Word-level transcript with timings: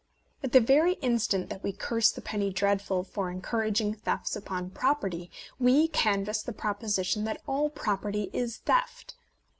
At 0.41 0.51
the 0.51 0.59
very 0.59 0.93
instant 0.93 1.49
that 1.51 1.61
we 1.61 1.71
curse 1.71 2.09
the 2.09 2.23
Penny 2.23 2.49
Dreadful 2.51 3.03
for 3.03 3.31
encour 3.31 3.67
aging 3.67 3.93
thefts 3.93 4.35
upon 4.35 4.71
property, 4.71 5.29
we 5.59 5.87
canvass 5.89 6.41
the 6.41 6.53
proposition 6.53 7.23
that 7.25 7.43
all 7.45 7.69
property 7.69 8.31
is 8.33 8.57
theft. 8.57 9.13